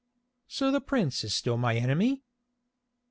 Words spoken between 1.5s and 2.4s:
my enemy?"